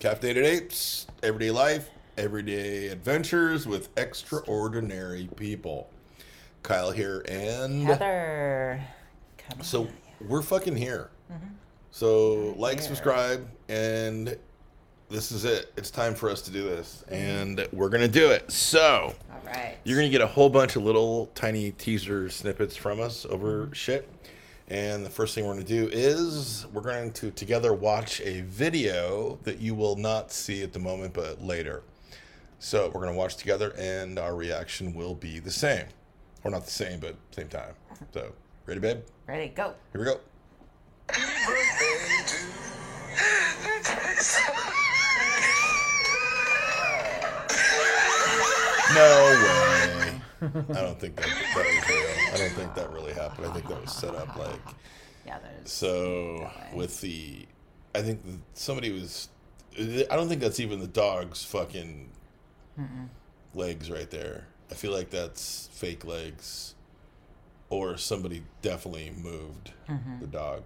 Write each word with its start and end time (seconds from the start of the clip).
Caffeinated 0.00 0.44
Apes, 0.44 1.06
everyday 1.22 1.50
life, 1.50 1.88
everyday 2.18 2.88
adventures 2.88 3.66
with 3.66 3.88
extraordinary 3.96 5.26
people. 5.36 5.88
Kyle 6.62 6.90
here, 6.90 7.24
and 7.28 7.84
Heather. 7.84 8.82
Come 9.38 9.62
so 9.62 9.82
on. 9.82 9.88
we're 10.28 10.42
fucking 10.42 10.76
here. 10.76 11.10
Mm-hmm. 11.32 11.46
So 11.92 12.54
like, 12.58 12.78
here. 12.78 12.88
subscribe, 12.88 13.48
and 13.70 14.36
this 15.08 15.32
is 15.32 15.46
it. 15.46 15.72
It's 15.78 15.90
time 15.90 16.14
for 16.14 16.28
us 16.28 16.42
to 16.42 16.50
do 16.50 16.64
this, 16.64 17.02
mm-hmm. 17.06 17.14
and 17.14 17.68
we're 17.72 17.88
gonna 17.88 18.06
do 18.06 18.30
it. 18.30 18.52
So 18.52 19.14
All 19.32 19.40
right. 19.46 19.78
you're 19.84 19.96
gonna 19.96 20.10
get 20.10 20.20
a 20.20 20.26
whole 20.26 20.50
bunch 20.50 20.76
of 20.76 20.82
little 20.82 21.30
tiny 21.34 21.70
teaser 21.70 22.28
snippets 22.28 22.76
from 22.76 23.00
us 23.00 23.24
over 23.24 23.62
mm-hmm. 23.62 23.72
shit. 23.72 24.10
And 24.68 25.06
the 25.06 25.10
first 25.10 25.34
thing 25.34 25.46
we're 25.46 25.54
gonna 25.54 25.64
do 25.64 25.88
is 25.92 26.66
we're 26.72 26.82
going 26.82 27.12
to 27.12 27.30
together 27.30 27.72
watch 27.72 28.20
a 28.22 28.40
video 28.42 29.38
that 29.44 29.60
you 29.60 29.74
will 29.74 29.96
not 29.96 30.32
see 30.32 30.62
at 30.62 30.72
the 30.72 30.80
moment, 30.80 31.14
but 31.14 31.42
later. 31.42 31.82
So 32.58 32.90
we're 32.92 33.02
gonna 33.02 33.16
watch 33.16 33.36
together, 33.36 33.72
and 33.78 34.18
our 34.18 34.34
reaction 34.34 34.92
will 34.94 35.14
be 35.14 35.38
the 35.38 35.52
same, 35.52 35.84
or 36.42 36.50
not 36.50 36.64
the 36.64 36.72
same, 36.72 36.98
but 36.98 37.14
same 37.30 37.48
time. 37.48 37.74
So 38.12 38.32
ready, 38.66 38.80
babe? 38.80 39.02
Ready, 39.28 39.48
go. 39.48 39.74
Here 39.92 40.00
we 40.00 40.04
go. 40.04 40.20
No 48.94 49.02
way. 49.02 49.95
I 50.40 50.46
don't 50.46 50.98
think 51.00 51.16
that, 51.16 51.26
that 51.26 51.56
was 51.56 51.88
real. 51.88 52.34
I 52.34 52.36
don't 52.36 52.52
think 52.52 52.74
that 52.74 52.90
really 52.92 53.12
happened. 53.12 53.46
I 53.46 53.52
think 53.54 53.68
that 53.68 53.80
was 53.80 53.92
set 53.92 54.14
up 54.14 54.36
like 54.36 54.60
Yeah, 55.26 55.38
there's. 55.38 55.70
so 55.70 56.50
with 56.74 57.00
the. 57.00 57.46
I 57.94 58.02
think 58.02 58.20
somebody 58.54 58.92
was. 58.92 59.28
I 59.78 60.04
don't 60.16 60.28
think 60.28 60.40
that's 60.40 60.60
even 60.60 60.80
the 60.80 60.86
dog's 60.86 61.44
fucking 61.44 62.10
legs 63.54 63.90
right 63.90 64.10
there. 64.10 64.46
I 64.70 64.74
feel 64.74 64.92
like 64.92 65.10
that's 65.10 65.68
fake 65.72 66.04
legs, 66.04 66.74
or 67.70 67.96
somebody 67.96 68.42
definitely 68.62 69.12
moved 69.16 69.72
the 70.20 70.26
dog. 70.26 70.62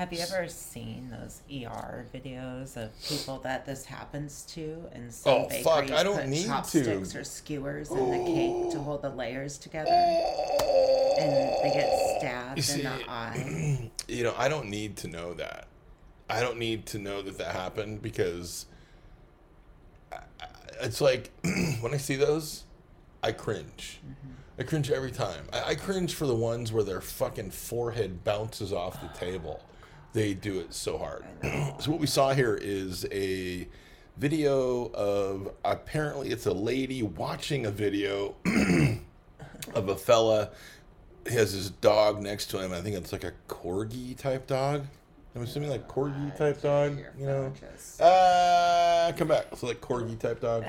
Have 0.00 0.14
you 0.14 0.20
ever 0.20 0.48
seen 0.48 1.10
those 1.10 1.42
ER 1.52 2.06
videos 2.14 2.74
of 2.78 2.90
people 3.06 3.38
that 3.40 3.66
this 3.66 3.84
happens 3.84 4.46
to? 4.46 4.82
And 4.94 5.12
some 5.12 5.32
Oh, 5.42 5.48
fuck, 5.62 5.82
bakeries 5.82 5.90
I 5.90 6.02
don't 6.02 6.16
put 6.16 6.26
need 6.26 6.42
to. 6.44 6.48
chopsticks 6.48 7.14
or 7.14 7.22
skewers 7.22 7.90
in 7.90 8.10
the 8.10 8.24
cake 8.24 8.72
to 8.72 8.78
hold 8.82 9.02
the 9.02 9.10
layers 9.10 9.58
together, 9.58 9.90
and 9.90 11.30
they 11.62 11.70
get 11.74 12.18
stabbed 12.18 12.56
You 12.56 12.62
see, 12.62 12.80
in 12.80 12.86
the 12.86 13.10
eye. 13.10 13.90
you 14.08 14.24
know, 14.24 14.32
I 14.38 14.48
don't 14.48 14.70
need 14.70 14.96
to 14.96 15.08
know 15.08 15.34
that. 15.34 15.66
I 16.30 16.40
don't 16.40 16.56
need 16.56 16.86
to 16.86 16.98
know 16.98 17.20
that 17.20 17.36
that 17.36 17.54
happened 17.54 18.00
because 18.00 18.64
I, 20.10 20.16
I, 20.40 20.46
it's 20.80 21.02
like 21.02 21.30
when 21.82 21.92
I 21.92 21.98
see 21.98 22.16
those, 22.16 22.64
I 23.22 23.32
cringe. 23.32 24.00
I 24.58 24.62
cringe 24.62 24.90
every 24.90 25.12
time. 25.12 25.44
I, 25.52 25.62
I 25.72 25.74
cringe 25.74 26.14
for 26.14 26.24
the 26.26 26.34
ones 26.34 26.72
where 26.72 26.84
their 26.84 27.02
fucking 27.02 27.50
forehead 27.50 28.24
bounces 28.24 28.72
off 28.72 28.98
the 29.02 29.08
table. 29.08 29.62
They 30.12 30.34
do 30.34 30.58
it 30.60 30.74
so 30.74 30.98
hard. 30.98 31.24
so 31.80 31.90
what 31.90 32.00
we 32.00 32.06
saw 32.06 32.32
here 32.32 32.58
is 32.60 33.06
a 33.12 33.68
video 34.16 34.86
of 34.92 35.52
apparently 35.64 36.30
it's 36.30 36.46
a 36.46 36.52
lady 36.52 37.02
watching 37.02 37.66
a 37.66 37.70
video 37.70 38.34
of 39.74 39.88
a 39.88 39.96
fella 39.96 40.50
he 41.28 41.34
has 41.34 41.52
his 41.52 41.70
dog 41.70 42.22
next 42.22 42.46
to 42.46 42.58
him. 42.62 42.72
I 42.72 42.80
think 42.80 42.96
it's 42.96 43.12
like 43.12 43.24
a 43.24 43.32
corgi 43.48 44.16
type 44.16 44.46
dog. 44.46 44.86
I'm 45.36 45.42
assuming 45.42 45.70
like 45.70 45.86
corgi 45.88 46.36
type 46.36 46.60
dog. 46.60 46.98
You 47.18 47.26
know, 47.26 47.52
uh, 48.00 49.12
come 49.16 49.28
back. 49.28 49.46
So 49.56 49.68
like 49.68 49.80
corgi 49.80 50.18
type 50.18 50.40
dog, 50.40 50.64
Uh, 50.64 50.68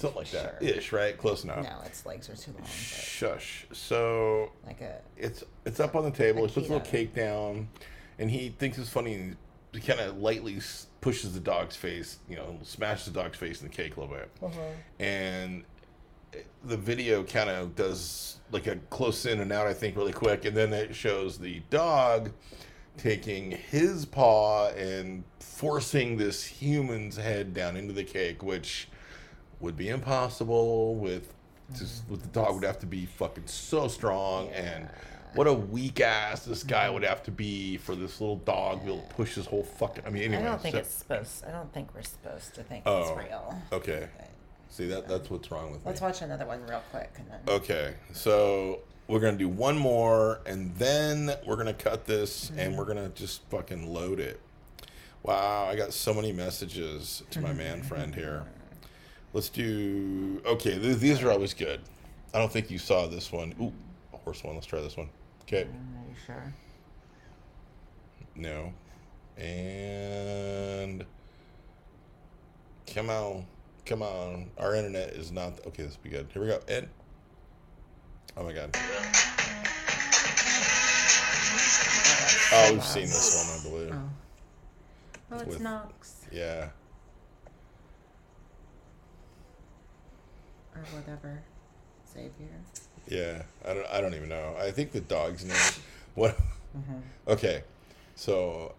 something 0.00 0.18
like 0.18 0.30
that, 0.30 0.62
ish, 0.62 0.92
right? 0.92 1.16
Close 1.16 1.44
enough. 1.44 1.64
no, 1.64 1.80
its 1.84 2.04
legs 2.06 2.28
are 2.28 2.36
too 2.36 2.52
long. 2.52 2.66
Shush. 2.66 3.66
So 3.72 4.52
like 4.66 4.80
a 4.80 5.00
it's 5.16 5.44
it's 5.64 5.80
up 5.80 5.94
on 5.94 6.04
the 6.04 6.10
table. 6.10 6.46
He 6.46 6.52
puts 6.52 6.68
a 6.68 6.72
little 6.72 6.80
cake 6.80 7.14
down, 7.14 7.68
and 8.18 8.30
he 8.30 8.50
thinks 8.58 8.78
it's 8.78 8.88
funny. 8.88 9.14
And 9.14 9.36
he 9.72 9.80
kind 9.80 10.00
of 10.00 10.18
lightly 10.18 10.60
pushes 11.00 11.32
the 11.32 11.40
dog's 11.40 11.76
face, 11.76 12.18
you 12.28 12.36
know, 12.36 12.58
smashes 12.62 13.06
the 13.06 13.22
dog's 13.22 13.38
face 13.38 13.60
in 13.60 13.68
the 13.68 13.74
cake 13.74 13.96
a 13.96 14.00
little 14.00 14.14
bit, 14.16 14.30
uh-huh. 14.42 14.60
and 14.98 15.64
the 16.64 16.76
video 16.76 17.22
kind 17.22 17.50
of 17.50 17.74
does 17.74 18.38
like 18.52 18.66
a 18.66 18.76
close 18.90 19.26
in 19.26 19.40
and 19.40 19.52
out. 19.52 19.66
I 19.66 19.74
think 19.74 19.96
really 19.96 20.12
quick, 20.12 20.44
and 20.44 20.56
then 20.56 20.72
it 20.72 20.94
shows 20.94 21.38
the 21.38 21.60
dog 21.70 22.30
taking 22.96 23.52
his 23.52 24.04
paw 24.04 24.68
and 24.70 25.24
forcing 25.38 26.16
this 26.16 26.44
human's 26.44 27.16
head 27.16 27.54
down 27.54 27.76
into 27.76 27.92
the 27.92 28.04
cake, 28.04 28.42
which 28.42 28.88
would 29.60 29.76
be 29.76 29.88
impossible 29.88 30.94
with 30.96 31.32
just 31.76 32.02
mm-hmm. 32.02 32.12
with 32.12 32.22
the 32.22 32.28
dog 32.28 32.54
would 32.54 32.64
have 32.64 32.78
to 32.80 32.86
be 32.86 33.06
fucking 33.06 33.46
so 33.46 33.88
strong 33.88 34.48
and 34.48 34.88
what 35.34 35.46
a 35.46 35.52
weak 35.52 36.00
ass 36.00 36.44
this 36.44 36.62
guy 36.62 36.90
would 36.90 37.04
have 37.04 37.22
to 37.22 37.30
be 37.30 37.76
for 37.76 37.94
this 37.94 38.20
little 38.20 38.36
dog 38.36 38.80
to 38.80 38.86
be 38.86 38.92
able 38.92 39.02
to 39.02 39.14
push 39.14 39.34
his 39.34 39.46
whole 39.46 39.62
fucking 39.62 40.04
I 40.04 40.10
mean 40.10 40.24
anyway. 40.24 40.42
I 40.42 40.46
don't 40.46 40.60
think 40.60 40.74
so- 40.74 40.80
it's 40.80 40.94
supposed. 40.94 41.44
I 41.44 41.52
don't 41.52 41.72
think 41.72 41.94
we're 41.94 42.02
supposed 42.02 42.54
to 42.54 42.62
think 42.62 42.82
Oh, 42.86 43.02
it's 43.02 43.28
real. 43.28 43.62
Okay. 43.72 44.08
But 44.16 44.26
See 44.68 44.86
that 44.88 45.08
that's 45.08 45.30
what's 45.30 45.50
wrong 45.50 45.72
with 45.72 45.82
that. 45.82 45.88
let's 45.88 46.00
me. 46.00 46.06
watch 46.06 46.22
another 46.22 46.46
one 46.46 46.64
real 46.66 46.82
quick 46.90 47.12
and 47.16 47.26
then. 47.30 47.40
Okay. 47.48 47.94
So 48.12 48.80
we're 49.08 49.20
gonna 49.20 49.36
do 49.36 49.48
one 49.48 49.78
more 49.78 50.40
and 50.46 50.74
then 50.76 51.32
we're 51.46 51.56
gonna 51.56 51.74
cut 51.74 52.06
this 52.06 52.50
and 52.56 52.76
we're 52.76 52.84
mm-hmm. 52.84 52.94
gonna 52.94 53.08
just 53.10 53.42
fucking 53.50 53.92
load 53.92 54.20
it. 54.20 54.40
Wow, 55.22 55.66
I 55.66 55.76
got 55.76 55.92
so 55.92 56.14
many 56.14 56.32
messages 56.32 57.22
to 57.30 57.40
my 57.40 57.52
man 57.52 57.78
mm-hmm. 57.78 57.88
friend 57.88 58.14
here. 58.14 58.46
Let's 59.32 59.48
do 59.48 60.40
okay. 60.44 60.78
Th- 60.78 60.96
these 60.96 61.22
are 61.22 61.30
always 61.30 61.54
good. 61.54 61.80
I 62.34 62.38
don't 62.38 62.50
think 62.50 62.70
you 62.70 62.78
saw 62.78 63.06
this 63.06 63.30
one. 63.32 63.54
Ooh, 63.60 63.72
a 64.12 64.16
horse 64.18 64.42
one. 64.42 64.54
Let's 64.54 64.66
try 64.66 64.80
this 64.80 64.96
one. 64.96 65.08
Okay. 65.42 65.62
Are 65.62 66.08
you 66.08 66.16
sure? 66.26 66.54
No. 68.34 68.72
And 69.36 71.04
come 72.92 73.08
on, 73.10 73.46
come 73.86 74.02
on. 74.02 74.50
Our 74.58 74.74
internet 74.74 75.10
is 75.10 75.30
not 75.32 75.64
okay. 75.66 75.84
This 75.84 75.96
will 75.96 76.02
be 76.04 76.10
good. 76.10 76.28
Here 76.32 76.42
we 76.42 76.48
go. 76.48 76.60
Ed. 76.68 76.88
Oh 78.36 78.44
my 78.44 78.52
god. 78.52 78.76
Oh, 82.52 82.72
we've 82.72 82.84
seen 82.84 83.02
this 83.02 83.36
one, 83.36 83.58
I 83.58 83.62
believe. 83.76 83.94
Oh. 83.94 84.10
Oh, 85.32 85.36
it's 85.36 85.46
With- 85.46 85.60
Knox 85.60 86.26
Yeah. 86.32 86.70
Or 90.74 90.82
whatever. 90.96 91.42
Xavier. 92.12 92.60
Yeah. 93.08 93.42
I 93.66 93.74
don't. 93.74 93.86
I 93.86 94.00
don't 94.00 94.14
even 94.14 94.28
know. 94.28 94.54
I 94.58 94.70
think 94.70 94.92
the 94.92 95.00
dog's 95.00 95.44
name. 95.44 95.56
What? 96.16 96.36
Mm-hmm. 96.76 96.98
Okay. 97.28 97.62
So, 98.16 98.74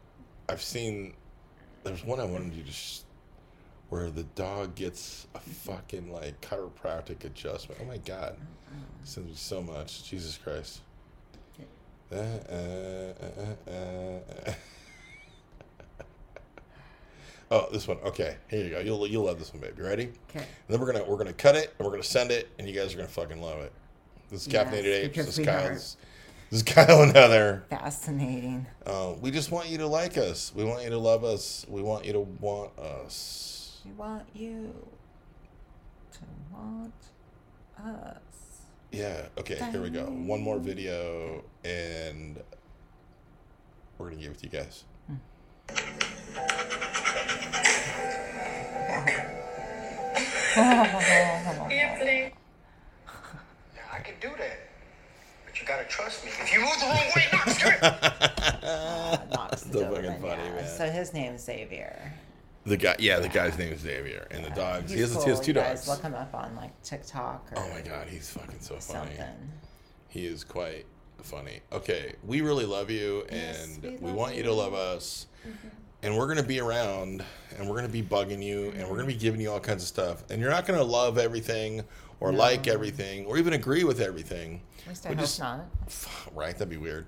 I've 0.49 0.61
seen. 0.61 1.13
There's 1.83 2.03
one 2.03 2.19
I 2.19 2.25
wanted 2.25 2.53
you 2.53 2.63
to. 2.63 2.71
Sh- 2.71 2.99
where 3.91 4.09
the 4.09 4.23
dog 4.23 4.73
gets 4.75 5.27
a 5.35 5.39
fucking 5.39 6.11
like 6.13 6.39
chiropractic 6.39 7.25
adjustment. 7.25 7.79
Oh 7.83 7.85
my 7.85 7.97
god. 7.97 8.37
Sends 9.03 9.29
me 9.29 9.35
so 9.35 9.61
much. 9.61 10.03
Jesus 10.05 10.37
Christ. 10.37 10.79
Uh, 12.11 12.15
uh, 12.15 13.13
uh, 13.21 13.71
uh, 13.71 13.71
uh. 13.71 14.53
Oh, 17.51 17.67
this 17.71 17.87
one. 17.87 17.97
Okay, 17.99 18.37
here 18.49 18.63
you 18.63 18.69
go. 18.71 18.79
You'll 18.79 19.05
you'll 19.07 19.25
love 19.25 19.37
this 19.37 19.53
one, 19.53 19.61
baby. 19.61 19.81
Ready? 19.81 20.11
Okay. 20.29 20.39
And 20.39 20.47
then 20.69 20.79
we're 20.79 20.91
gonna 20.91 21.03
we're 21.05 21.17
gonna 21.17 21.33
cut 21.33 21.55
it 21.55 21.73
and 21.77 21.85
we're 21.85 21.91
gonna 21.91 22.03
send 22.03 22.31
it, 22.31 22.49
and 22.57 22.67
you 22.67 22.73
guys 22.73 22.93
are 22.93 22.97
gonna 22.97 23.09
fucking 23.09 23.41
love 23.41 23.59
it. 23.59 23.71
This 24.29 24.47
is 24.47 24.53
Yes, 24.53 24.73
apes. 24.73 25.17
This 25.17 25.37
is. 25.37 25.45
Kyle's. 25.45 25.97
This 26.49 26.59
is 26.59 26.63
Kyle 26.73 27.01
and 27.03 27.15
Heather. 27.15 27.63
Fascinating. 27.69 28.65
Uh, 28.85 29.13
we 29.21 29.31
just 29.31 29.51
want 29.51 29.69
you 29.69 29.77
to 29.79 29.87
like 29.87 30.17
us. 30.17 30.51
We 30.55 30.63
want 30.63 30.83
you 30.83 30.89
to 30.89 30.97
love 30.97 31.23
us. 31.23 31.65
We 31.69 31.81
want 31.81 32.05
you 32.05 32.13
to 32.13 32.19
want 32.21 32.77
us. 32.79 33.81
We 33.85 33.91
want 33.91 34.25
you 34.33 34.73
to 36.13 36.19
want 36.51 36.93
us. 37.77 38.61
Yeah. 38.91 39.27
Okay. 39.37 39.55
Here 39.71 39.81
we 39.81 39.89
go. 39.89 40.05
One 40.05 40.41
more 40.41 40.59
video, 40.59 41.43
and 41.63 42.41
we're 43.97 44.09
gonna 44.09 44.21
give 44.21 44.31
it 44.31 44.37
to 44.39 44.43
you 44.45 44.51
guys. 44.51 44.83
Anthony. 50.57 52.33
Yeah, 53.75 53.81
I 53.93 53.99
can 53.99 54.15
do 54.21 54.29
that. 54.37 54.59
But 55.45 55.59
you 55.61 55.67
gotta 55.67 55.85
trust 55.85 56.23
me. 56.25 56.31
If 56.41 56.53
you 56.53 56.59
move 56.61 56.79
the 56.79 56.85
wrong 56.85 57.11
way, 57.15 57.25
Knox, 57.33 57.57
do 57.61 57.67
it. 57.67 57.83
Uh, 58.63 59.17
Knox 59.33 59.61
So 59.63 59.69
Doberman, 59.69 59.93
fucking 60.05 60.21
funny, 60.21 60.43
yeah. 60.43 60.55
man. 60.55 60.67
So 60.77 60.89
his 60.89 61.13
name's 61.13 61.41
Xavier. 61.43 62.13
The 62.65 62.77
guy. 62.77 62.95
Yeah, 62.99 63.19
the 63.19 63.27
guy's 63.29 63.57
name 63.57 63.73
is 63.73 63.81
Xavier, 63.81 64.27
and 64.31 64.45
the 64.45 64.49
dogs. 64.51 64.91
He's 64.91 64.95
He 64.95 64.99
has, 65.01 65.13
cool. 65.13 65.23
he 65.23 65.29
has 65.31 65.39
two 65.39 65.47
you 65.47 65.53
guys 65.55 65.85
dogs. 65.85 65.87
look 65.87 66.01
him 66.03 66.13
up 66.13 66.33
on 66.33 66.55
like 66.55 66.79
TikTok 66.83 67.51
or 67.55 67.59
Oh 67.59 67.69
my 67.73 67.81
god, 67.81 68.07
he's 68.07 68.29
fucking 68.29 68.59
so 68.59 68.75
funny. 68.75 69.09
something. 69.15 69.51
He 70.09 70.25
is 70.25 70.43
quite 70.43 70.85
funny. 71.23 71.61
Okay, 71.71 72.13
we 72.25 72.41
really 72.41 72.65
love 72.65 72.89
you, 72.91 73.25
Yes, 73.31 73.65
and 73.65 73.83
we 73.83 73.89
we, 73.97 74.07
love 74.07 74.15
want 74.15 74.35
you 74.35 74.43
to 74.43 74.53
love 74.53 74.73
us. 74.73 75.25
and 76.03 76.15
we're 76.17 76.27
gonna 76.27 76.43
be 76.43 76.59
around, 76.59 77.23
and 77.57 77.67
we're 77.69 77.75
gonna 77.75 77.87
be 77.89 78.03
bugging 78.03 78.43
you, 78.43 78.71
and 78.77 78.87
we're 78.87 78.95
gonna 78.95 79.07
be 79.07 79.13
giving 79.15 79.41
you 79.41 79.51
all 79.51 79.59
kinds 79.59 79.83
of 79.83 79.87
stuff, 79.87 80.23
and 80.29 80.39
you're 80.41 80.49
not 80.49 80.65
gonna 80.65 80.83
love 80.83 81.17
everything 81.17 81.83
or 82.19 82.31
like 82.31 82.67
everything 82.67 83.25
or 83.25 83.37
even 83.37 83.53
agree 83.53 83.83
with 83.83 83.99
everything. 83.99 84.61
At 84.83 84.87
least 84.89 85.05
I 85.05 85.09
We 85.09 85.15
hope 85.15 85.23
just- 85.25 85.39
not. 85.39 85.65
Right? 86.33 86.53
That'd 86.53 86.69
be 86.69 86.77
weird. 86.77 87.05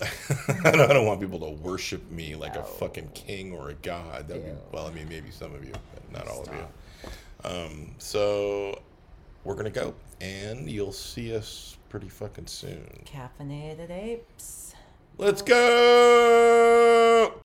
I 0.00 0.70
don't 0.70 0.80
I 0.80 0.92
don't 0.92 1.06
want 1.06 1.20
people 1.20 1.40
to 1.40 1.50
worship 1.50 2.08
me 2.10 2.36
like 2.36 2.54
a 2.56 2.62
fucking 2.62 3.10
king 3.14 3.52
or 3.52 3.70
a 3.70 3.74
god. 3.74 4.28
That'd 4.28 4.44
be, 4.44 4.52
well, 4.70 4.86
I 4.86 4.92
mean, 4.92 5.08
maybe 5.08 5.30
some 5.32 5.52
of 5.54 5.64
you, 5.64 5.72
but 5.92 6.12
not 6.12 6.28
all 6.28 6.42
of 6.42 6.54
you. 6.54 6.64
Um, 7.44 7.94
so 7.98 8.80
we're 9.44 9.56
gonna 9.56 9.70
go, 9.70 9.94
and 10.20 10.70
you'll 10.70 10.92
see 10.92 11.34
us 11.34 11.76
pretty 11.88 12.08
fucking 12.08 12.46
soon. 12.46 12.86
Caffeinated 13.06 13.90
apes. 13.90 14.74
Let's 15.16 15.42
go. 15.42 17.37